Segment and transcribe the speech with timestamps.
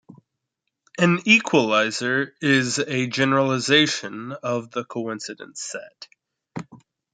[0.97, 6.07] An equaliser is a generalization of the coincidence set.